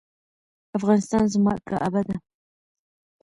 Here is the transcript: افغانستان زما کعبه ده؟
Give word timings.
افغانستان 0.77 1.23
زما 1.33 1.53
کعبه 1.67 2.01
ده؟ 2.07 2.15